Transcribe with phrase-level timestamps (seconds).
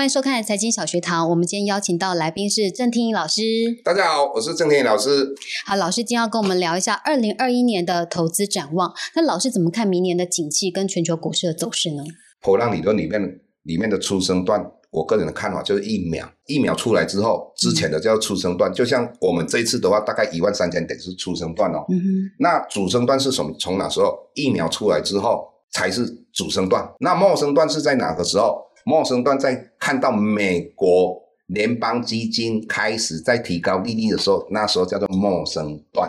[0.00, 1.28] 欢迎收看财经小学堂。
[1.28, 3.42] 我们今天邀请到来宾是郑天一老师。
[3.84, 5.34] 大家好，我是郑天一老师。
[5.66, 8.94] 好，老师今天要跟我们聊一下二零二一年的投资展望。
[9.14, 12.02] 那老师怎么看明年的景气跟全球股市的走势呢？
[12.40, 21.84] 波浪理论里面里面的出生段，我个人的看法就是疫苗，疫苗出来之后，之前的叫出生段，就像我们这一次的话，大概一万三千点是出生段哦。
[21.90, 22.06] 嗯哼，
[22.38, 23.54] 那主升段是什么？
[23.60, 26.90] 从哪时候疫苗出来之后才是主升段？
[27.00, 28.69] 那末升段是在哪个时候？
[28.84, 36.08] 末升段在看到美国联邦基金开始在提高利率的时候，那时候叫做莫生段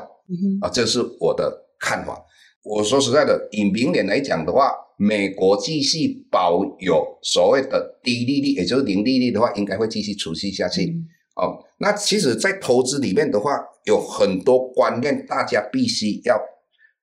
[0.61, 2.21] 啊，这是我的看法。
[2.63, 10.85] 我说实在的，以明年来讲的话，美国继续保有所谓的低利率，也就是零利率的话，应该会继续持续下去。
[10.85, 16.37] 嗯哦，那其实，在投资里面的话，有很多观念，大家必须要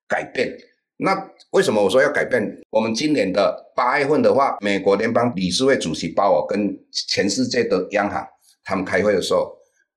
[0.07, 0.55] 改变。
[0.99, 2.43] 那为什么我说要改变？
[2.71, 6.77] 我们今年的八月份的话，美国联邦理事会主席鲍尔跟
[7.09, 8.27] 全世界的央行
[8.65, 9.51] 他们开会的时候，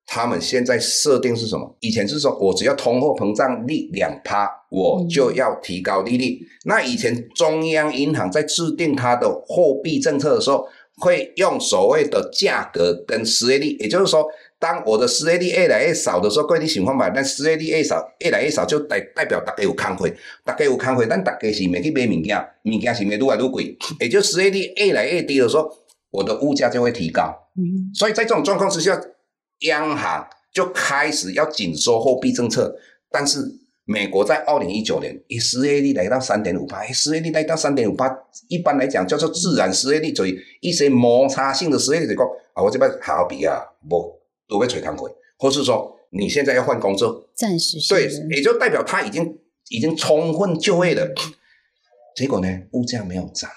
[0.05, 1.75] 他们现在设定是什么？
[1.79, 6.39] 以前是说我只要通货膨胀率两趴，我就要提高利率。
[6.65, 10.67] 那以前中央银行在制定它的货币政策的时候，
[10.97, 14.25] 会用所谓的价格跟失业率，也就是说，
[14.61, 25.67] 当我的失业率越来越少的时候，各位你想法嘛，但失业率越少，越来越少，就代代表大家有工会，大家有工会，咱大家是没去买物件，物件是没愈来愈贵，也就失业率越来越低的时候，
[26.11, 27.35] 我的物价就会提高。
[27.57, 27.89] 嗯。
[27.95, 29.01] 所以在这种状况之下，
[29.61, 32.75] 央行就开始要紧缩货币政策，
[33.09, 33.39] 但是
[33.85, 38.15] 美国在二零一九年，以失业率来到三点五八，失业率来到三点五八，
[38.47, 42.23] 一般来讲叫做自然失业率，所以一些摩擦性的失业率就讲
[42.53, 43.57] 啊，我这边好好比啊，
[43.89, 44.20] 不
[44.51, 51.07] 都被吹工会，或是说你现在要换工作，暂时性对，也就代表他已经已经充分就位了，
[52.17, 53.49] 结果呢，物价没有涨。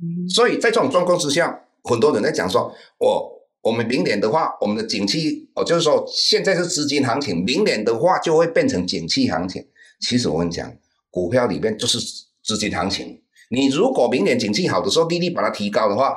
[0.00, 9.68] 嗯所以在这种状况之下，很多人在讲说，我我们明年的话，我们的景气，哦，就是说现在是资金行情，明年的话就会变成景气行情。
[10.00, 10.74] 其实我跟你讲，
[11.10, 11.98] 股票里面就是
[12.42, 13.22] 资金行情。
[13.50, 16.16] 你如果明年景气好的时候，利率把它提高的话，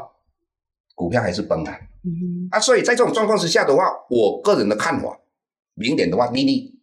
[0.95, 2.59] 股票还是崩盘嗯啊。
[2.59, 5.19] 所以在这种状况之下的话，我个人的看法，
[5.75, 6.73] 明年的话，利率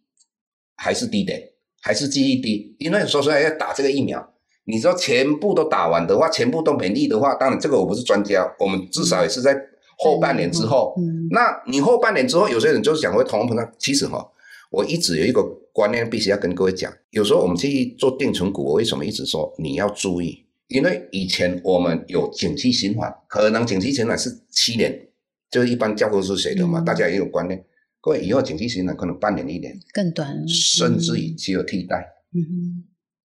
[0.75, 4.31] 还是低点，还是继续低，因为说实在要打这个疫苗。
[4.67, 9.55] 你说全部都打完的话，全部都免疫的话，当然这个我不是专家，我们至少也是在
[9.97, 10.95] 后半年之后。
[10.97, 14.27] 嗯那你后半年之后，有些人就是讲会通货膨胀，其实哈、
[14.71, 20.43] 我一直有一个观念必须要跟各位讲，有时候我们去做定存股，我为什么一直说你要注意？
[20.69, 25.07] 因为以前我们有景气循环，可能景气循环是七年，
[25.49, 26.85] 就是一般教科书写的嘛，嗯。
[26.85, 27.65] 大家也有观念。
[28.01, 32.07] 各位以后景气循环可能半年一年，更短了，甚至于只有替代。
[32.33, 32.83] 嗯。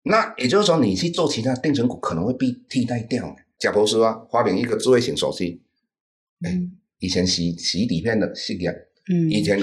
[0.03, 3.37] 那也就是说，你去做其他定存股可能会被替代掉。
[3.59, 5.63] 贾博士啊，发明一个智慧型手机，
[6.47, 6.73] 嗯。
[6.99, 8.73] 以前洗洗底片的是呀，
[9.11, 9.31] 嗯。
[9.31, 9.59] 以前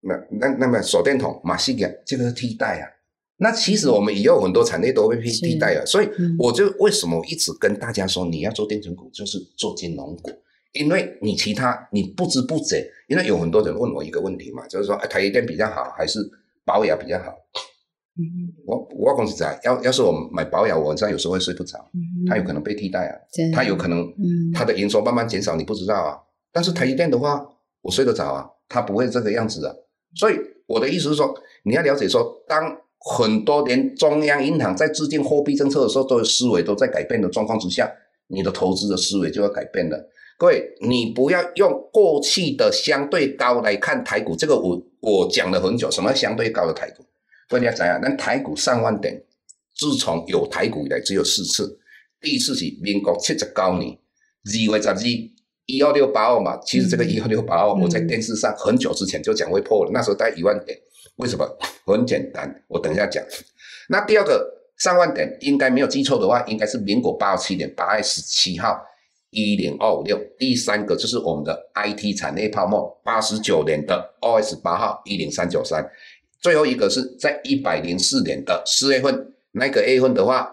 [0.00, 2.84] 那那那么手电筒马戏呀，这个是替代啊。
[3.36, 6.36] 那其实我们以后很多产业都会被替代了，所以嗯。
[6.38, 10.30] 我就为什么一直跟大家说，你要做定存股，就是做金融股，
[10.72, 16.18] 因为你其他你不知不觉，因为有很多人问我一个问题嘛，就是说，哎，台积电比较好还是
[16.64, 17.32] 保雅比较好？
[18.14, 23.16] 嗯我我讲实在，要要是我买保养，我晚上有时候会睡不着，嗯它有可能被替代啊，
[23.54, 26.18] 它有可能嗯它的营收慢慢减少，你不知道啊。
[26.52, 27.42] 但是台积电的话，
[27.80, 29.74] 我睡得着啊，它不会这个样子的。
[30.14, 31.34] 所以我的意思是说，
[31.64, 37.90] 你要了解说，当很多连中央银行在制定货币政策的时候，都有思维都在改变的状况之下，
[38.26, 40.10] 你的投资的思维就要改变了。
[40.42, 47.04] 各位，你不要用过去的相对高来看台股，这个我我讲了很久，什么相对高的台股？
[47.48, 48.00] 各位你要怎样？
[48.02, 49.22] 那台股上万点，
[49.76, 51.78] 自从有台股以来只有四次，
[52.20, 53.96] 第一次是民国七十九年
[54.44, 54.96] 二月十二
[55.66, 60.76] 一二六八二嘛，其实这个嗯一二六八二我在电视上很久之前就讲会破了，那时候大概一万点，
[61.18, 61.48] 为什么？
[61.86, 63.24] 很简单，我等一下讲。
[63.90, 64.44] 那第二个
[64.78, 68.84] 上万点应该没有记错的话，应该是民国八十七年八月十七号
[69.32, 70.16] 一零二五六。
[70.38, 75.84] 第三个就是我们的 IT 产业泡沫，八十九年的二月十八号一零三九三。
[76.40, 80.52] 最后一个是在一百零四年的四月份，那个 A 份的话，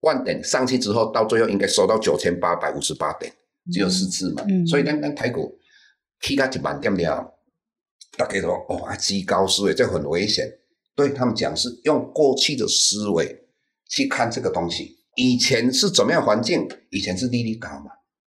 [0.00, 3.32] 万点上去之后，到最后应该收到九千八百五十八点，
[3.72, 4.44] 只有四次嘛。
[4.48, 5.58] 嗯所以刚刚台股
[6.20, 7.34] 起到一万点了，
[8.16, 10.48] 大家说哦啊，极高思维这很危险。
[10.94, 13.44] 对他们讲是用过去的思维
[13.88, 14.98] 去看这个东西。
[15.14, 16.68] 以前是怎么样环境？
[16.90, 17.90] 以前是利率高嘛，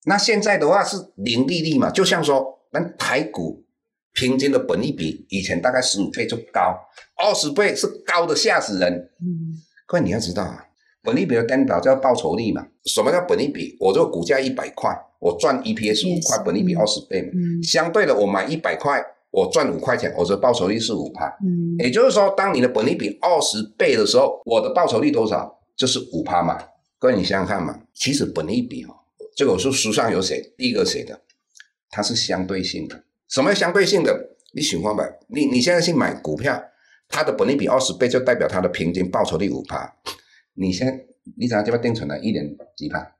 [0.06, 1.90] 那现在的话是零利率嘛。
[1.90, 3.64] 就像说，咱台股
[4.12, 6.78] 平均的本益比以前大概十五倍就高，
[7.16, 8.92] 二十倍是高的吓死人。
[9.20, 9.54] 嗯
[9.86, 10.64] 各位你要知道啊，
[11.02, 12.66] 本利比的颠倒叫报酬率嘛？
[12.86, 13.76] 什么叫本利比？
[13.78, 14.90] 我这个股价一百块，
[15.20, 17.28] 我赚 EPS 五块，本利比二十倍嘛。
[17.34, 21.26] 嗯相对的，我买一百块，我赚五块钱，我的报酬率是五趴。
[21.44, 25.58] 嗯也就是说，当你的本利比二十倍的时候，我的报酬率多少？
[25.76, 26.58] 就是五趴嘛。
[26.98, 28.94] 各位，你想想看嘛，其实本利比哦，
[29.34, 31.20] 这个我说书上有写，第一个写的，
[31.90, 33.04] 它是相对性的。
[33.28, 34.30] 什么叫相对性的？
[34.54, 36.62] 你喜欢买，你你现在去买股票，
[37.08, 39.96] 它的本利比二十倍，就代表它的平均报酬率五趴。
[40.54, 41.04] 你现在
[41.36, 43.16] 你想这边定存了一点几趴？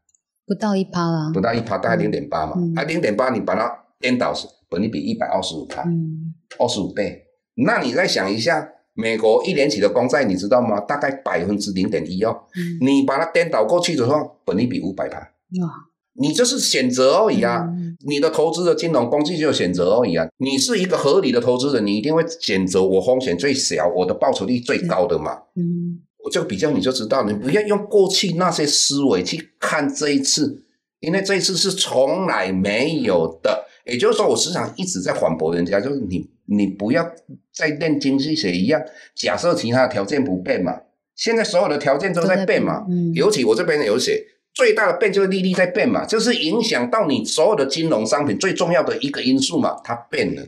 [0.46, 1.32] 不到一趴啦。
[1.34, 2.52] 不到一趴，大概零点八嘛。
[2.56, 7.24] 嗯啊，零点八你把它颠倒是本利比一百二十五趴，嗯二十五倍。
[7.56, 10.78] 那你再想一下，美国一年期的公债，你知道吗？
[10.78, 12.44] 大概百分之零点一哦。
[12.54, 17.64] 嗯你把它颠倒过去的话，本利比五百趴，哇你这是选择而已啊。
[17.68, 20.26] 嗯你的投资的金融工具就有选择而已啊。
[20.36, 25.38] 你是一个合理的投资人，你一定会选择我风险最小、我的报酬率最高的嘛。
[25.56, 30.64] 嗯我这个比较你就知道，你不要用过去那些思维去看这一次，
[31.00, 33.64] 因为这一次是从来没有的。
[33.86, 37.10] 也就是说，我时常一直在反驳人家，就是你你不要
[37.54, 38.82] 再练经济学一样，
[39.14, 40.72] 假设其他的条件不变嘛，
[41.14, 44.26] 现在所有的条件都在变嘛，嗯尤其我这边有写。
[44.54, 50.42] 最大的变就是利率在变嘛，就是影响到你所有的金融商品最重要的一个因素嘛，它变了，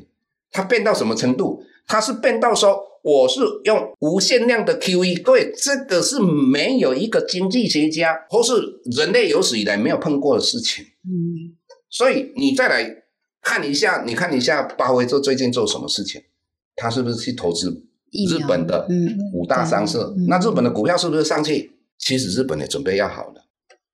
[0.52, 1.62] 它变到什么程度？
[1.88, 10.84] 它是变到说我是用无限量的 QE，各位，这个是没有一个经济学家或是人类有史以来没有碰过的事情。
[11.04, 11.54] 嗯
[11.88, 13.04] 所以你再来
[13.40, 16.20] 看一下，你看一下巴菲特最近做什么事情？
[16.74, 17.70] 他是不是去投资
[18.28, 20.12] 日本的嗯五大商社？
[20.16, 21.72] 嗯那日本的股票是不是上去？
[21.98, 23.45] 其实日本也准备要好了。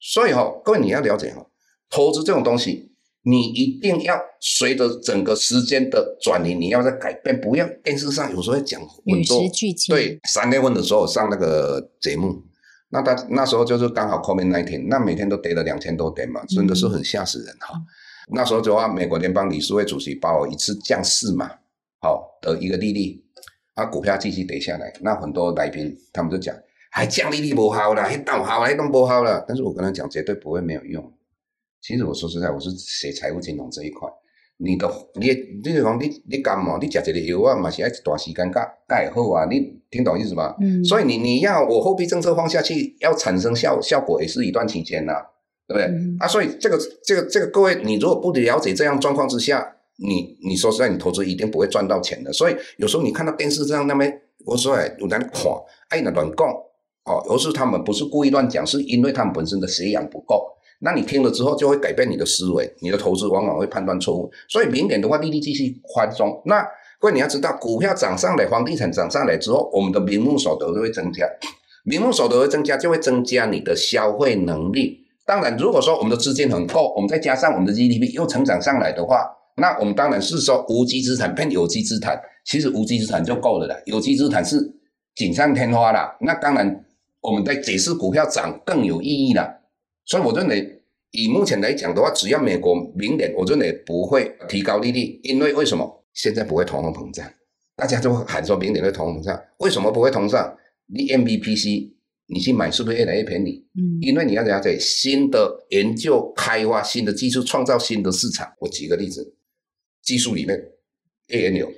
[0.05, 1.47] 所以哈、哦，各位你要了解哈、哦，
[1.89, 2.91] 投资这种东西，
[3.23, 9.95] 你一定要随着整个时间的转移，你要在改变，不要电视上有时候会讲很与多时俱进。
[9.95, 12.43] 对，三月份的时候上那个节目，
[12.89, 17.81] 那他那时候就是刚好 COVID 那一天，那每天都跌了两千多点嘛，真的是很吓死人哈、
[18.33, 21.49] 那时候的话，美国联邦理事会主席把我一次降四嘛，
[22.01, 23.23] 好的一个利率，
[23.75, 26.55] 啊，股票继续跌下来，那很多来宾他们就讲，
[26.94, 29.43] 还降利率不好啦，还倒好，还弄不好了。
[29.49, 31.03] 但是我跟他讲，绝对不会没有用。
[31.81, 34.06] 其实我说实在，我是写财务金融这一块。
[34.59, 35.27] 你的你
[35.65, 39.47] 你就讲你你感冒，你食一个药啊，嘛是要一段时间才才会好啊。
[39.50, 40.55] 你听懂意思吗？
[40.61, 45.15] 嗯，所以你你要我货币政策放下去，要产生效效果也是一段期间呐、
[45.67, 45.87] 对不对？
[45.87, 52.31] 嗯啊，所以这个这个这个各位，你如果不了解这样状况之下，你你说实在，你投资一定不会赚到钱的。
[52.33, 55.50] 所以有时候你看到电视上那边，我说哎，有人看，
[55.89, 56.47] 哎，那乱讲，
[57.05, 60.47] 哦，有时他们不是故意乱讲，是因为他们本身的血养不够。
[60.81, 64.31] 那你听了之后就会改变你的思维，你的投资往往会判断错误。
[64.49, 66.43] 所以明年的话，利率继续宽松。
[66.47, 66.61] 那
[66.99, 71.27] 各位你要知道，股票涨上来，房地产涨上来之后，我们的名目所得就会增加，
[71.85, 75.05] 名目所得会增加，就会增加你的消费能力。
[75.25, 79.25] 当然，如果说我们的资金很够，我们再加上我们的 GDP 又成长上来的话，
[79.57, 84.59] 那我们当然是说无机资产变有机资产，其实无机资产就够了啦，有机资产是
[85.15, 86.17] 锦上添花啦。
[86.21, 86.85] 那当然，
[87.23, 89.63] 我们在解释股票涨更有意义了。
[90.05, 90.83] 所以我认为，
[91.13, 96.05] 以目前来讲的话，只要美国明年，我认为不会提高利率，因为为什么？
[96.13, 97.27] 现在不会通货膨胀，
[97.75, 100.59] 大家都喊说明年会通货膨胀，为什么不会通胀？
[100.87, 101.93] 你 MBPC
[102.27, 103.67] 你去买是不是越来越便宜？
[103.75, 108.53] 嗯因为你要了解新的研究、开发新的技术，创造新的市场。
[108.58, 109.35] 我举个例子，
[110.03, 110.61] 技术里面
[111.29, 111.73] A N 有，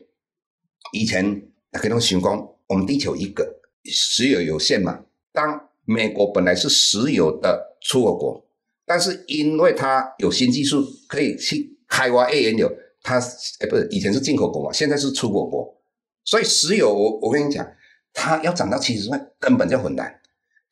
[0.92, 5.04] 以前大家都想讲，我们地球一个石油有限嘛。
[5.34, 8.46] 当美国本来是石油的出口国，
[8.86, 12.72] 但是因为它有新技术可以去开挖页岩油，
[13.02, 13.18] 它
[13.60, 15.76] 哎不是以前是进口国嘛，现在是出口国，
[16.24, 17.66] 所以石油我我跟你讲，
[18.14, 20.20] 它要涨到七十块根本就很难。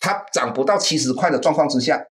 [0.00, 2.06] 它涨不到七十块的状况之下，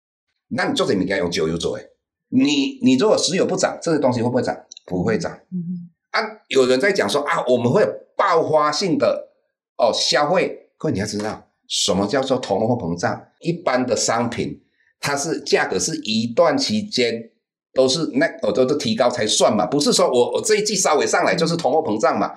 [0.49, 1.85] 那你做这物件用九油做哎。
[2.29, 4.57] 你你如果石油不涨，这些东西会不会涨？
[4.87, 6.21] 不会涨嗯啊！
[6.49, 9.31] 有人在讲说啊，我们会有爆发性的
[9.77, 10.71] 哦消费。
[10.77, 13.19] 各位你要知道，什么叫做通货膨胀？
[13.41, 14.61] 一般的商品，
[15.01, 17.31] 它是价格是一段期间
[17.73, 22.33] 都是那我都都提高才算嘛，不是说我我这一季稍微上来就是通货膨胀嘛。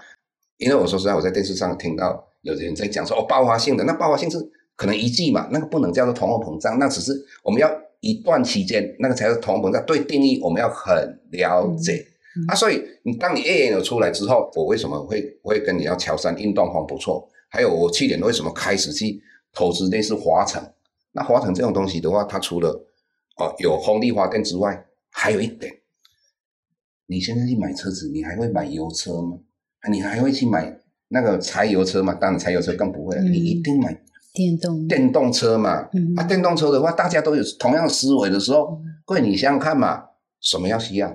[0.57, 4.37] 因为我说实在，我在电视上听到有人在讲说哦爆发性的，那爆发性是
[4.75, 7.11] 可能一季嘛，那个不能叫做通货膨胀，那只是
[7.43, 7.69] 我们要
[8.01, 9.83] 一段期间，那个才是通货膨胀。
[9.85, 10.93] 对定义我们要很
[11.31, 12.05] 了解、
[12.37, 17.27] 嗯啊，所以你当你 A N 有出来之后，我为什么会会跟你要乔山运动风不错？
[17.53, 19.21] 还有我去年为什么开始去
[19.53, 20.59] 投资类似华城？
[21.11, 22.69] 那华城这种东西的话，它除了
[23.37, 25.71] 哦有风力发电之外，还有一点，
[27.05, 29.37] 你现在去买车子，你还会买油车吗？
[29.81, 30.79] 啊，你还会去买
[31.09, 32.15] 那个柴油车吗？
[32.15, 34.01] 当然柴油车更不会了，嗯你一定买
[34.33, 40.05] 电动电动车嘛，嗯啊，电动车的话，大家都有同样思维的时候，各位你想想看嘛，
[40.41, 41.07] 什么要需要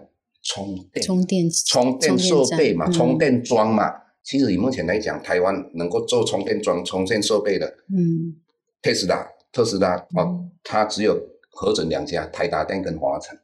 [0.45, 1.05] 充电？
[1.05, 3.93] 充电充电设备嘛，站充电桩嘛。
[4.29, 8.37] 其实以目前来讲，台湾能够做充电桩、充电设备的，嗯
[8.83, 11.19] 特斯拉、特斯拉哦嗯，它只有
[11.51, 13.35] 合整两家，台达电跟华晨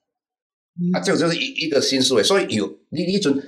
[0.79, 2.23] 嗯啊，这个就是一一个新思维。
[2.23, 3.43] 所以有你你准，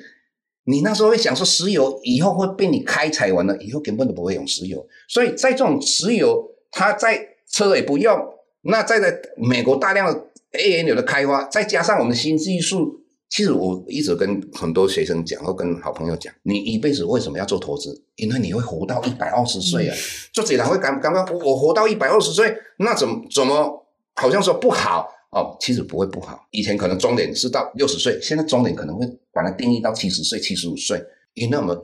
[0.64, 4.88] 你那时候会想说，石油以后会被你开采完了，以后根本都不会用石油。
[5.06, 8.18] 所以在这种石油，它在车也不用，
[8.62, 13.02] 那在在美国大量的 A N 油的开发，再加上我们的新技术。
[13.28, 18.02] 其实我一直跟很多学生讲，或跟好朋友讲，你一辈子为什么要做投资？
[18.14, 19.96] 因为你会活到一百二十岁啊！
[20.32, 25.56] 就这人会感感觉我活到一百二十岁，那怎么怎么好像说不好哦？
[25.60, 26.46] 其实不会不好。
[26.52, 31.02] 以前可能终点是到六十岁，现在终点可能会把它定义到七十岁、七十五岁，
[31.34, 31.76] 因为我们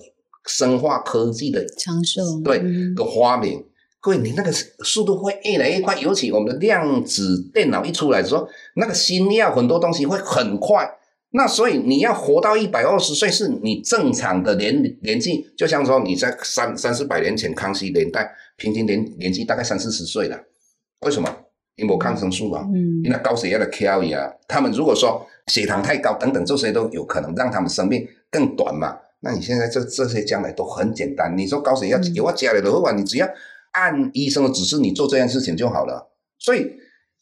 [0.46, 3.64] 生化科技的长寿对嗯的发明。
[4.00, 10.88] 各位，你那个速度会越来越快，尤其我们的量子电脑一出来的时候，那个新药很多东西会很快。
[11.32, 20.38] 那所以你要活到一百二十岁，是你正常的年年纪，就像说你在三三四百年前康熙年代，平均年年纪大概三四十岁了。
[21.00, 21.28] 为什么？
[21.76, 28.98] 因为抗生素啊，嗯因为高血压的 carry 啊，他们如果说血糖太高等等，这些都有可能让他们生命更短嘛。
[29.20, 33.26] 那你现在这这些将来都很简单，你说高血压嗯有我家里的话，你只要
[33.70, 36.12] 按医生的指示，你做这件事情就好了。
[36.38, 36.70] 所以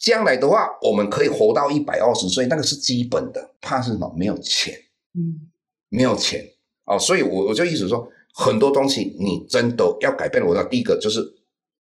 [0.01, 3.51] 将来的话，我们可以活到一百二十岁，那个是基本的。
[3.61, 4.13] 怕是什么？
[4.17, 4.75] 没有钱，
[5.15, 5.49] 嗯
[5.91, 6.43] 没有钱
[6.87, 6.99] 哦。
[6.99, 10.43] 所以我我就意思说，很多东西你真的要改变。
[10.45, 11.21] 我的第一个就是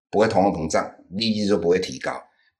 [0.10, 2.14] 不会通货膨胀，利率就不会提高。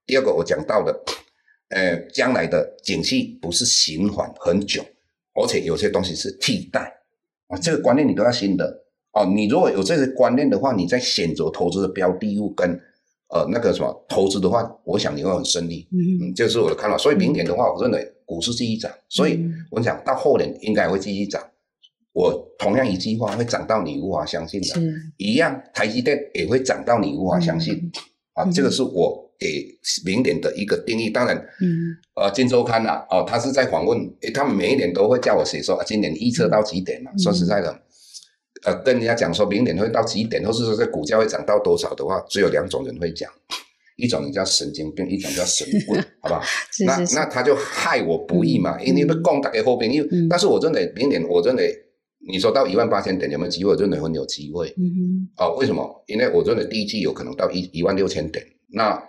[0.04, 1.02] 第二个我讲到的，
[1.70, 4.84] 呃，将来的景气不是循环很久，
[5.32, 7.00] 而且有些东西是替代
[7.48, 9.24] 啊，这个观念你都要新的哦。
[9.24, 12.78] 你如果有这些观念的话，你在选择投资的标的物跟
[13.28, 15.86] 呃那个什么投资的话，我想你会很顺利。
[15.92, 16.96] 嗯嗯，这是我的看法。
[16.96, 21.42] 所以明年的话，我认为股市继续涨，所以嗯我想到后年应该会继续涨。
[22.12, 24.80] 我同样一句话会涨到你无法相信的，
[25.18, 27.90] 一样台积电也会涨到你无法相信。
[28.32, 29.66] 啊，嗯这个是我给
[30.04, 31.10] 明年的一个定义。
[31.10, 37.10] 当然，嗯呃，金周刊呐、哦，他是在访问，诶，他们每一年都会叫我写说，啊、今年预测到几点嘛？
[37.12, 37.82] 嗯说实在的，
[38.64, 43.30] 呃，跟人家讲说明年会到几点，或是说这股价会涨到多少的话，只有两种人会讲，
[43.96, 46.42] 一种人叫神经病，一种叫神棍，好不好？
[46.86, 50.04] 那是是是那他就害我不易嘛，因为不供大家好朋友。
[50.10, 51.72] 嗯但是我认为明年，我认为
[52.28, 53.70] 你说到一万八千点有没有机会？
[53.72, 54.72] 我认为很有机会。
[54.78, 56.04] 嗯哦，为什么？
[56.06, 59.00] 因为我认为第一季有可能到一一万六千点，那呃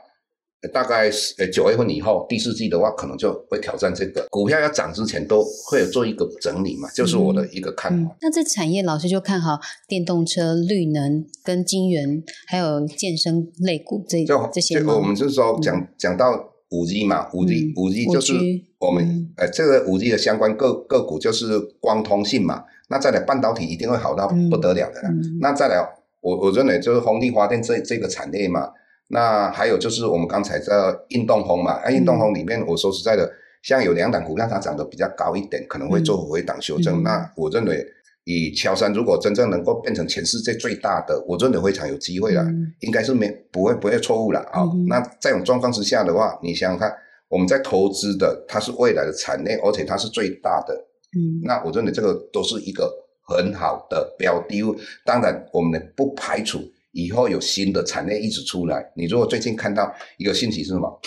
[0.73, 14.81] 大概是呃九月份以后，第四季的话可能就会挑战这个股票要涨之前都会有做一个整理嘛，就是我的一个看嗯法。，那这产业老师就看好电动车、绿能跟金源，还有健身类股这就这些吗？
[14.81, 18.33] 这个我们就是说讲讲到五 G 嘛，五 G 嗯五 G 就是
[18.79, 25.01] 我们嗯呃这个五 G 的相关个个股就是光通信嘛，那再来半导体一定会好到不得了的
[25.39, 25.77] 那再来，
[26.21, 28.69] 我我认为就是风力发电这这个产业嘛，
[29.09, 30.73] 那还有就是我们刚才在
[31.09, 33.31] 运动风嘛，啊，运动风里面我说实在的，
[33.63, 36.99] 像有两档股票它涨得比较高一点，可能会做回档修正。
[36.99, 37.03] 嗯。
[37.03, 37.85] 那我认为
[38.25, 42.73] 以乔山如果真正能够变成全世界最大的，我认为非常有机会了，嗯。
[42.81, 46.93] 应该是没不会不会错误了啊、那这种状况之下的话，你想想看，
[47.29, 50.73] 我们在投资的它是未来的产业，而且它是最大的，
[51.17, 51.39] 嗯。
[51.43, 52.91] 那我认为这个都是一个
[53.25, 54.75] 很好的标的物。
[55.05, 56.59] 当然，我们不排除
[56.97, 58.91] 以后有新的产业一直出来。
[58.95, 60.99] 你如果最近看到一个信息是什么？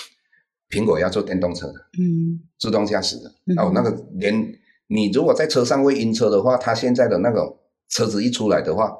[0.70, 3.34] 苹果要做电动车的，嗯自动驾驶的。
[3.46, 4.32] 嗯哦，那个连
[4.86, 8.96] 你如果在车上会晕车的话，它现在的那种车子一出来的话，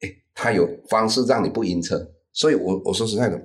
[0.00, 2.10] 哎，它有方式让你不晕车。
[2.32, 3.38] 所以我我说实在的，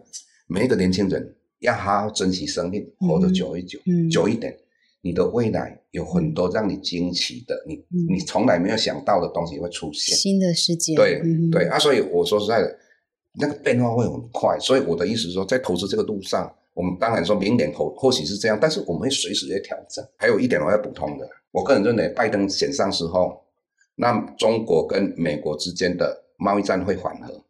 [0.47, 4.57] 每一个年轻人要好好珍惜生命，活得久一久，嗯久一点。
[5.01, 10.15] 你的未来有很多让你惊奇的，你、嗯你从来没有想到的东西会出现。
[10.15, 12.77] 新的世界，对、嗯对，啊，所以我说实在的，
[13.39, 14.57] 那个变化会很快。
[14.59, 20.05] 所以我的意思是说，在投资这个路上，我们当然说明年或或许是这样，但是我们会随时在调整。
[20.17, 23.41] 还有一点我要补充的，我个人认为，拜登选上之后，
[23.95, 27.41] 那中国跟美国之间的贸易战会缓和。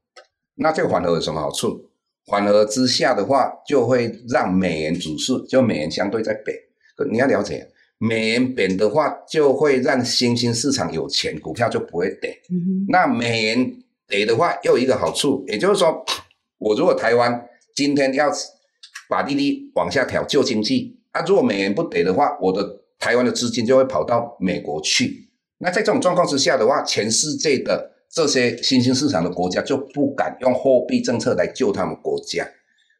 [0.55, 1.89] 那这个缓和有什么好处？
[2.27, 6.55] 缓和之下的话，就会让美元指数，就美元相对在贬。
[6.99, 7.65] 可你要了解，
[7.97, 12.37] 美元贬的话，就会让新兴市场有钱，股票就不会跌。
[12.51, 13.73] 嗯那美元
[14.05, 16.03] 跌的话，又有一个好处，也就是说，
[16.57, 18.29] 我如果台湾今天要
[19.07, 25.29] 把利率往下调救经济，啊，如果美元不跌的话，我的台湾的资金就会跑到美国去。
[25.59, 32.45] 那在这种状况之下的话，全世界的这些新兴市场的国家就不敢用货币政策来救他们国家，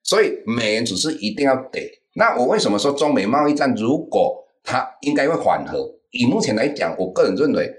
[0.04, 2.00] 所以美元只是一定要得。
[2.20, 5.90] 那我为什么说中美贸易战如果它应该会缓和？
[6.12, 7.74] 以目前来讲，我个人认为，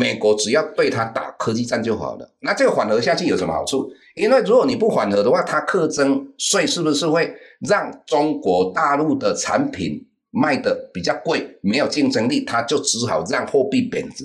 [0.00, 2.28] 美国只要对它打科技战就好了。
[2.40, 3.88] 那这个缓和下去有什么好处？
[4.16, 12.40] 因为如果你不缓和的话，它课征税是不是会让中国大陆的产品卖的比较贵，没有竞争力？
[12.44, 14.24] 它就只好让货币贬值。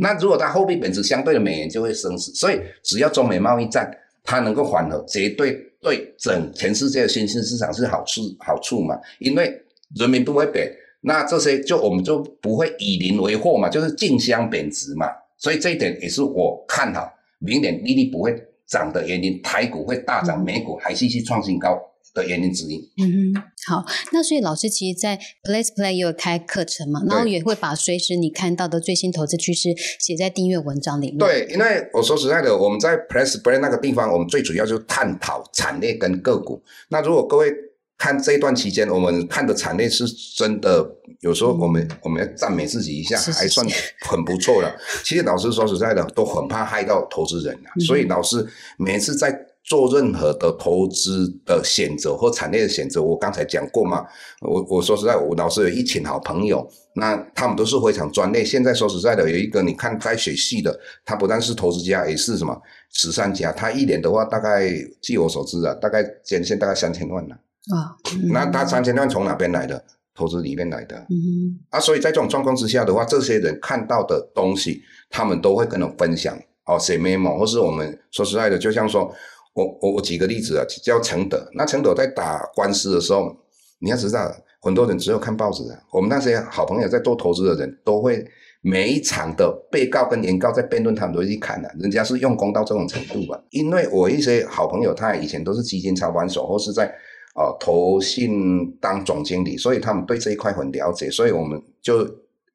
[0.00, 2.32] 那如果它货币贬值，相对的美元就会升值。
[2.32, 3.90] 所以只要中美贸易战
[4.24, 8.98] 它能够缓和，绝对对整全世界的新兴市场是好处好处嘛？
[9.18, 9.52] 因为
[9.94, 10.70] 人民不会贬。
[11.00, 15.06] 那这些就我们就不会以邻为祸嘛，就是竞相贬值嘛，
[15.36, 17.08] 所以这一点也是我看好
[17.38, 18.34] 明年利率不会
[18.66, 21.80] 涨的原因，台股会大涨，美股还继续创新高
[22.18, 22.90] 的原因之一。
[23.00, 29.70] 嗯哼，好，那所以老师其实，在 Place Play 也有开课程嘛，然后也会把随时你看到的最新投资趋势
[30.00, 31.18] 写在订阅文章里面。
[31.18, 36.62] 对，因为我说实在的，我们在 Place Play 那个地方，我们最主要就是探讨产业跟个股。
[36.88, 37.54] 那如果各位。
[38.00, 40.06] 看这一段期间，我们看的产业是
[40.36, 43.66] 真的，有时候我们我们要赞美自己一下，还算
[44.06, 44.72] 很不错了。
[45.02, 47.74] 其实老师说实在的，都很怕害到投资人啊。
[47.80, 48.46] 所以老师
[48.78, 49.36] 每次在
[49.68, 54.06] 做任何的投资的选择或产业的选择，我刚才讲过嘛。
[54.40, 58.42] 我我说实在，我老师有一群好朋友，那他们都是非常专业。
[58.42, 62.58] 现在说实在的，有一个你看在学系的，他不但是投资家，也是什么
[62.90, 63.52] 慈善家。
[63.52, 64.70] 他一年的话，大概
[65.02, 67.34] 据我所知啊，大概捐献大概三千万呢。
[67.74, 67.92] 啊，
[68.32, 69.84] 那他三千万从哪边来的？
[70.14, 70.96] 投资里面来的。
[71.10, 76.36] 嗯，啊，所以在这种状况之下的话，这些人看到的东西，他们都会跟我分享。
[76.64, 79.10] 哦，写 memo，或是我们说实在的，就像说，
[79.58, 81.44] 我我我举个例子啊，叫承德。
[81.54, 83.36] 那承德在打官司的时候，
[83.80, 85.78] 你要知道，很多人只有看报纸啊。
[85.92, 88.24] 我们那些好朋友在做投资的人，都会
[88.60, 91.68] 每一场的被告跟原告在辩论，他们都会去看的。
[91.80, 93.42] 人家是用功到这种程度吧？
[93.50, 96.92] 因为我一些好朋友，他以前都是基金操盘手，或是在。
[97.34, 102.04] 哦，投信当总经理，所以他们对这一块很了解，所以我们就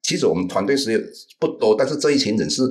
[0.02, 2.62] 其实我们团队是不多，但是这一群人是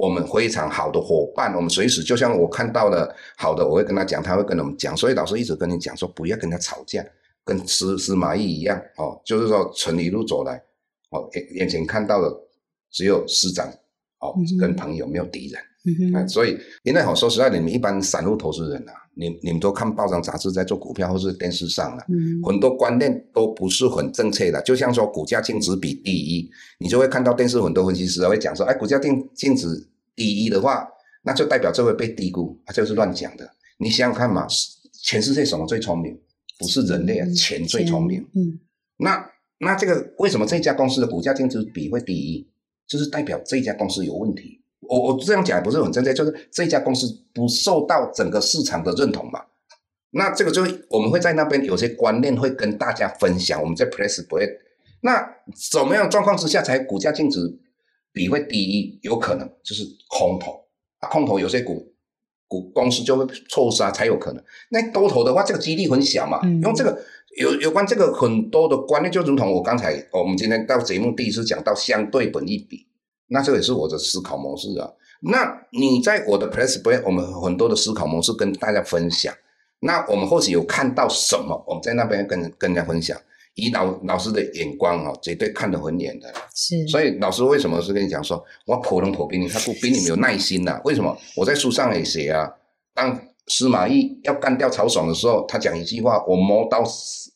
[0.00, 7.04] 我们非常好的伙伴，我们随时就像我看到了好的，我会跟他讲，他会跟我们讲，所以老师一直跟你讲说，不要跟他吵架，
[7.44, 10.56] 跟司司马懿一样哦，就是说从一路走来，
[11.10, 12.34] 哦眼 眼前看到的
[12.90, 13.68] 只有师长，
[14.20, 15.62] 哦跟朋友没有敌人。
[16.14, 22.06] 嗯，所以因为好说实在，你们一般散户投资人啊，你你们都看报章杂志在做股票，或是电视上啊，
[22.44, 24.60] 很多观念都不是很正确的。
[24.62, 29.66] 就像说股价净值比第一，你就会看到电视很多分析师会讲说，哎，股价净净值
[30.14, 30.86] 第一的话，
[31.22, 33.50] 那就代表这会被低估，啊，就是乱讲的。
[33.78, 34.46] 你想想看嘛，
[35.02, 36.18] 全世界什么最聪明？
[36.58, 38.20] 不是人类啊，钱最聪明。
[38.34, 38.58] 嗯，
[38.98, 39.26] 那
[39.58, 42.46] 那这个为什么这家公司的股价净值比会第一？
[42.86, 44.59] 就是代表这家公司有问题。
[44.80, 49.40] 我我这样讲也不是很正确，就是这家公司不受到整个市场的认同嘛。
[50.12, 53.60] 那这个就我们会在那边有些观念会跟大家分享。
[53.62, 54.48] 我们在 Press 不会。
[55.02, 55.36] 那
[55.70, 57.58] 怎么样状况之下才股价净值
[58.12, 58.98] 比会低？
[59.02, 60.64] 有可能就是空头
[60.98, 61.94] 啊，空头有些股
[62.48, 64.42] 股公司就会错杀才有可能。
[64.70, 66.40] 那多头的话，这个几率很小嘛。
[66.62, 67.00] 用这个
[67.38, 72.89] 有有关这个很多的观念，就如同我刚才我们今天到节目第一次讲到相对本一比。
[73.30, 74.90] 那这也是我的思考模式啊。
[75.22, 79.32] 那你在我的 p r e s s b r a 我们很多的思考模式跟大家分享。
[79.80, 83.16] 那我们或许有看到什么，我们在那边跟跟人家分享。
[83.54, 86.32] 以老老师的眼光哦，绝对看得很远的。
[86.54, 86.86] 是。
[86.88, 90.80] 所以老师为什么是跟你讲说，我普通普比你，他不比你们有耐心呐？
[90.84, 91.16] 为什么？
[91.36, 92.50] 我在书上也写啊。
[92.94, 96.82] 当司马懿要干掉曹爽的时候，他讲一句话：我磨刀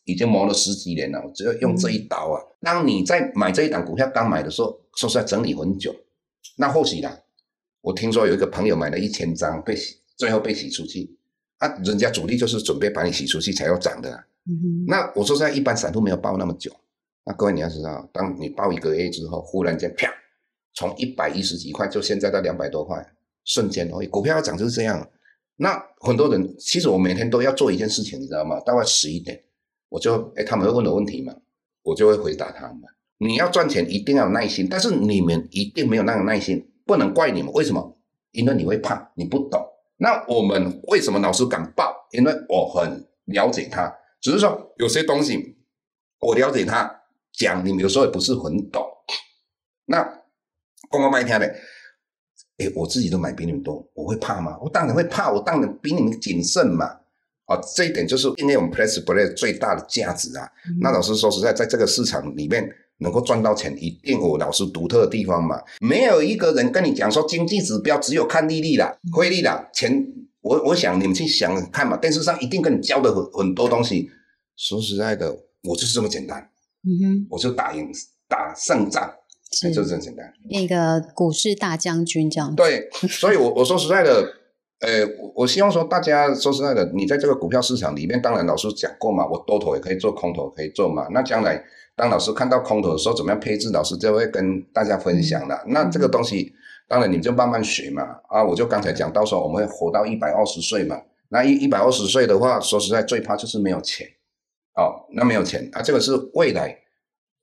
[0.04, 2.40] 已经磨了十几年了，我只要用这一刀啊。
[2.60, 4.80] 当你在买这一档股票刚买的时候。
[4.96, 5.92] 说实在，整理很久，
[6.56, 7.18] 那或许啦。
[7.80, 11.18] 我听说有一个朋友买了一千张，被洗，最后被洗出去。
[11.58, 14.08] 啊，人家主力就是准备把你洗出去才要涨的。
[14.46, 16.70] 嗯那我说实在，一般散户没有抱那么久。
[17.24, 20.08] 那各位你要知道，当你抱一个月之后，忽然间啪，
[20.74, 23.04] 从一百一十几块，就现在到两百多块，
[23.44, 24.06] 瞬间而已。
[24.06, 25.10] 股票要涨就是这样。
[25.56, 28.58] 那很多人，其实我每天都要做一件事情，你知道吗？
[28.60, 29.40] 大概十一点，
[29.88, 31.34] 我就哎，他们会问我问题嘛，
[31.82, 32.80] 我就会回答他们。
[33.18, 37.52] 你要赚钱一定要有耐心，但是你们一定没有那个耐心，不能怪你们。
[37.52, 37.96] 为什么？
[38.32, 39.64] 因为你会怕，你不懂。
[39.98, 42.08] 那我们为什么老师敢报？
[42.10, 45.56] 因为我很了解他，只是说有些东西
[46.18, 48.84] 我了解他讲，你们有时候也不是很懂。
[49.86, 50.02] 那
[50.90, 51.54] 公公卖天的，
[52.58, 54.58] 哎，我自己都买比你们多，我会怕吗？
[54.62, 56.86] 我当然会怕，我当然比你们谨慎嘛。
[57.46, 60.48] 啊，这一点就是因为我们 Press Play 最大的价值啊。
[60.80, 62.68] 那老师说实在，在这个市场里面。
[62.98, 65.60] 能够赚到钱，一定有老师独特的地方嘛。
[65.80, 70.06] 没有一个人跟你讲说经济指标只有看利率啦、汇率啦、钱。
[70.40, 74.08] 我我想你们去想看嘛，电视上一定跟你教的很很多东西。
[74.56, 75.28] 说实在的，
[75.64, 76.40] 我就是这么简单。
[76.84, 77.90] 嗯哼，我就打赢
[78.28, 79.23] 打胜仗，就
[79.54, 80.32] 是这么简单。
[80.50, 82.54] 那个股市大将军这样。
[82.54, 84.22] 对，所以，我我说实在的，
[84.80, 91.06] 呃，我希望说大家说实在的，你在这个股票市场里面，当然老师讲过嘛，我多头也可以做，空头可以做嘛。
[91.10, 91.62] 那将来
[91.96, 95.64] 当老师看到空头的时候，怎么样配置，老师就会跟大家分享了。
[95.68, 96.52] 那这个东西。
[96.86, 98.02] 当然，你们就慢慢学嘛。
[98.28, 101.00] 啊，我就刚才讲，到时候我们会活到一百二十岁嘛。
[101.30, 104.06] 那一一百二十岁的话，说实在，最怕就是没有钱。
[104.76, 106.76] 哦，那没有钱啊，这个是未来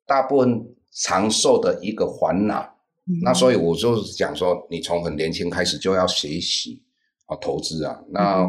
[0.06, 2.77] 大部分长寿的一个烦恼。
[3.23, 6.82] 那所以我就是讲说，你从很年轻开始就要学习
[7.25, 7.99] 啊，投资啊。
[8.10, 8.47] 那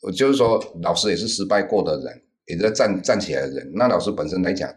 [0.00, 3.70] 我就是说，老师也是失败过的人，也是站站起来的人。
[3.74, 4.68] 那老师本身来讲，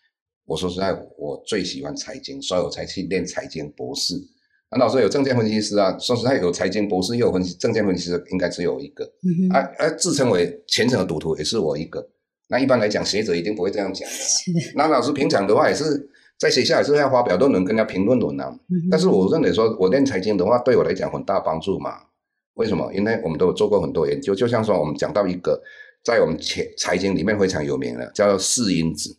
[0.44, 4.14] 我说实在，我最喜欢财经，所以我才去练财经博士。
[4.70, 9.04] 那老师有证券分析师啊，说实在有财经博士，又有分析证券分析师，应该只有一个。
[9.52, 12.10] 啊啊，自称为虔诚的赌徒也是我一个。
[12.48, 14.14] 那一般来讲，学者一定不会这样讲的。
[14.74, 18.50] 那老师平常的话也是在学校也是要发表论文，跟人家评论论啊。
[18.90, 21.98] 但是我认为说，我练财经的话，对我来讲很大帮助嘛。
[22.54, 22.90] 为什么？
[22.94, 25.62] 因为我们都有做过很多研究，就像说我们讲到一个
[26.02, 29.14] 在我们财财经里面非常有名的，叫做四因子，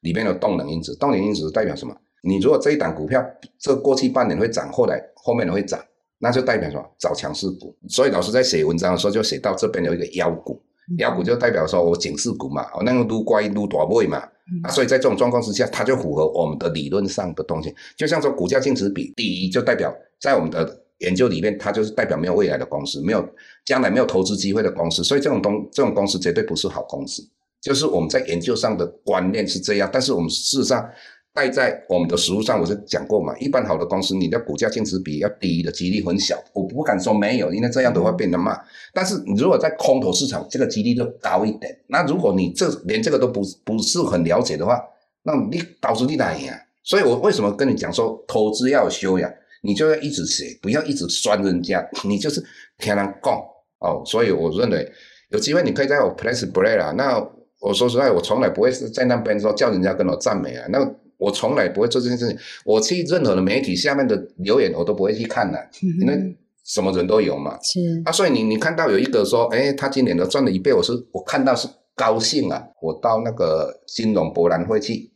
[0.00, 0.96] 里面的动能因子。
[0.96, 1.94] 动能因子代表什么？
[2.22, 3.22] 你如果这一档股票
[3.58, 5.78] 这过去半年会涨，后来后面会涨，
[6.20, 6.82] 那就代表什么？
[6.98, 7.76] 找强势股。
[7.86, 10.58] 所以老师在写文章的时候就写到这边有一个妖股，
[10.98, 14.18] 妖股就代表说我警示股嘛，我那个撸乖撸大位嘛，
[14.62, 17.74] 啊，所以在这种状况之下，它就符合我们的理论上的东西。
[17.96, 23.26] 就像说股价净值比第一，就代表在我们的研究里面，它就是代表没有未来的公司，没有
[23.64, 25.04] 将来没有投资机会的公司。
[25.04, 27.22] 所以这种东这种公司绝对不是好公司。
[27.60, 30.88] 就是我们在研究上的观念是这样，但是我们事实上。
[31.34, 38.58] 带在我们的实物上，我是讲过嘛，一般好的公司，你的股价净值比要低的几率很小，我不敢说没有，因为这样的话变得慢。
[38.92, 41.74] 但是你如果在空头市场，这个几率就高一点。
[41.86, 44.78] 那如果你这连这个都不不是很了解的话，
[45.22, 46.54] 那你导致你哪样？
[46.82, 52.44] 所以我为什么跟你讲说，投资要有修养，你就要一直写，不要一直酸人家，你就是
[52.76, 53.34] 听人讲
[53.78, 54.02] 哦。
[54.04, 54.86] 所以我认为
[55.30, 56.90] 有机会你可以在我 Place Play 啦。
[56.90, 57.26] 那
[57.60, 60.66] 我说实在，我从来不会是在那边说叫人家跟我赞美啊。
[60.68, 60.78] 那
[61.22, 62.36] 我从来不会做这件事情。
[62.64, 65.68] 我去任何的媒体下面的留言，我都不会去看的，
[66.00, 67.58] 因为什么人都有嘛。
[67.62, 72.62] 是啊，所以你你看到有一个说，哎，他今年都赚了一倍，我是我看到是高兴啊。
[72.80, 75.10] 我到那个金融博览会去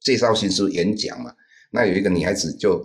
[0.00, 1.32] 介绍新书演讲嘛，
[1.70, 2.84] 那有一个女孩子就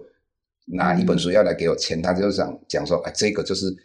[0.67, 3.75] 拿一本书要来给我签，她就想讲说，哎，这个就是。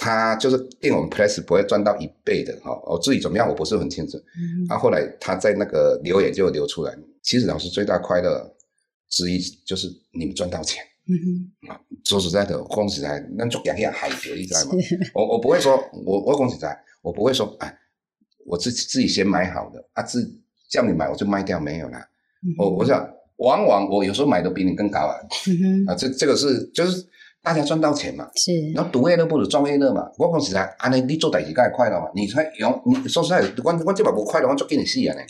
[0.00, 4.16] 他就是定我们 Plus 不会赚到一倍的哈，我自己怎么样我不是很清楚。
[4.68, 6.96] 他后来他在那个留言就流出来，
[7.28, 8.56] 其实老师最大快乐
[9.10, 10.82] 之一就是你们赚到钱。
[11.68, 14.70] 啊，说实在的，恭喜在那就两样海绝，你知道吗？
[15.12, 17.78] 我我不会说，我我恭喜在，我不会说，哎，
[18.46, 20.26] 我自己自己先买好的啊，自
[20.70, 21.98] 叫你买我就卖掉没有了。
[22.56, 25.12] 我我想，往往我有时候买的比你更高啊。
[25.86, 27.06] 啊，这这个是就是。
[27.48, 28.28] 大家赚到钱嘛？
[28.34, 30.06] 是，然后赌业乐不如赚业乐嘛。
[30.18, 32.06] 我讲实在，安尼你做代志该快乐嘛。
[32.14, 35.22] 你才用，你说实在，我我这把不快乐，我做给你死啊呢。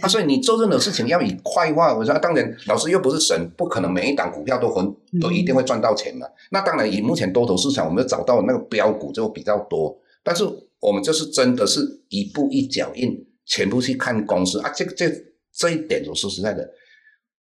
[0.00, 1.94] 啊，所以你做任何事情要以快化。
[1.94, 6.26] 我说，当然，老师又不是神，不可能每一档股票都很都一定会赚到钱嘛。
[6.50, 9.94] 那当然，以目前多头市场，我们找到那个标股就比较多。
[10.24, 10.48] 但是
[10.80, 14.72] 我们就是真的是一步一脚印，全部去看公司啊。
[14.74, 15.12] 这个这
[15.52, 16.66] 这一点，我说实在的，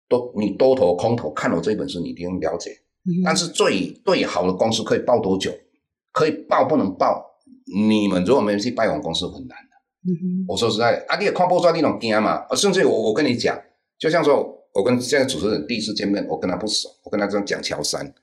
[0.07, 2.71] 多你多头空头看我这本书，你一定了解。
[3.23, 5.51] 但是最最好的公司可以报多久？
[6.11, 7.25] 可以报不能报？
[7.65, 10.13] 你们如果没有去拜访公司，很难的。
[10.47, 12.45] 我说实在，啊，你也看不出来那种惊嘛。
[12.55, 13.59] 甚至我我跟你讲，
[13.97, 18.13] 就像说，我跟现在主持人第一次见面，我跟他不熟，我跟他这样讲乔山，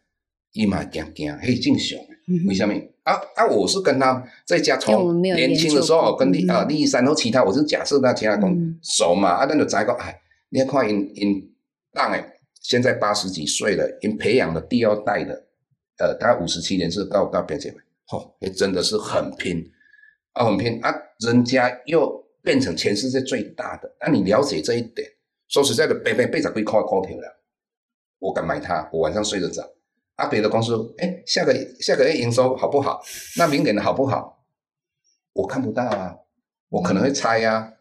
[0.53, 1.99] 一马惊惊，嘿，正常。
[2.47, 2.73] 为什么？
[3.03, 9.31] 啊啊，我是跟他在家从年轻的时候跟李啊李三和其他，我是假设他其他公熟嘛。
[9.31, 11.51] 啊，那就再讲，哎，你看因因
[11.93, 12.25] 当诶。
[12.71, 15.35] 现在八十几岁了，已经培养了第二代的，
[15.99, 17.69] 呃，大概五十七年是到到边界，
[18.13, 19.69] 哦，也真的是很拼，
[20.35, 25.05] 啊，很拼啊，人家又变成全世界最大的，那你了解这一点？
[25.49, 27.43] 说实在的，白白被长贵靠靠票了，
[28.21, 29.69] 我敢买它，我晚上睡得着。
[30.15, 33.03] 啊，别的公司，哎，下个下个月营收好不好？
[33.37, 34.45] 那明年的好不好？
[35.33, 36.15] 我看不到啊，
[36.69, 37.73] 我可能会猜呀。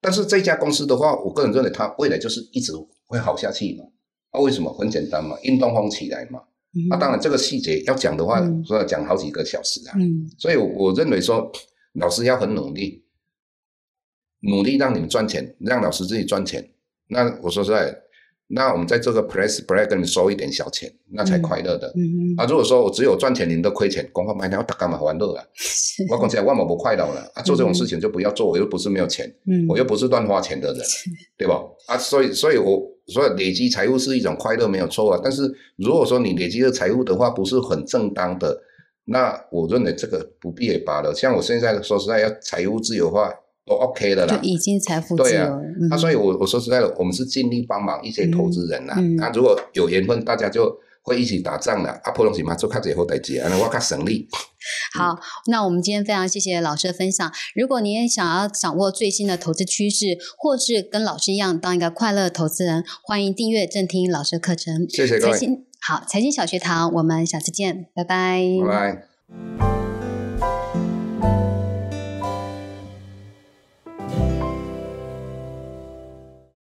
[0.00, 2.72] 但是这家公司的话，我个人认为它未来就是一直
[3.04, 3.84] 会好下去嘛。
[4.30, 4.72] 啊，为什么？
[4.72, 6.40] 很简单嘛，运动风起来嘛。
[6.90, 9.94] 啊，当然这个细节要讲的话，说要讲好几个小时啊。
[9.98, 11.50] 嗯，所以我认为说，
[11.94, 13.04] 老师要很努力，
[14.42, 16.70] 努力让你们赚钱，让老师自己赚钱。
[17.08, 17.92] 那我说实在，
[18.46, 21.92] 那我们在这个 press play 跟你收一点小钱，那才快乐的。
[21.96, 25.44] 嗯啊，如果说我只有赚钱，你都亏钱，光话买我打干嘛玩乐啊？
[26.08, 27.42] 我讲起来万万不快乐了啊！
[27.42, 30.86] 做这种事情就不要做，我又不是没有钱，嗯我又不是乱花钱的人，
[31.36, 31.60] 对吧？
[31.88, 35.20] 啊，所以，所以我所以累积财富是一种快乐，没有错啊。
[35.22, 35.42] 但是
[35.76, 38.62] 如果说你累积的财富的话，不是很正当的，
[39.04, 41.14] 那我认为这个不必也罢了。
[41.14, 43.32] 像我现在说实在要财务自由化
[43.66, 44.36] 都 OK 的啦。
[44.36, 45.62] 就已经财富自对啊由了。
[45.62, 48.94] 嗯那、所以我我说实在的，我们是尽力帮忙一些投资人啦。
[48.98, 51.90] 嗯嗯那、如果有缘分，大家就会一起打仗的。
[51.90, 54.28] 啊，普通起码做较济好代志，安尼我较省力。
[54.94, 57.32] 好，那我们今天非常谢谢老师的分享。
[57.54, 64.86] 如果你也想要掌握最新的投资趋势，或是跟老师一样当一个快乐的投资人，欢迎订阅正听老师的课程。
[64.88, 68.42] 谢谢各位财经好，财经小学堂，我们下次见，拜拜。
[68.66, 68.94] 拜
[69.58, 69.99] 拜。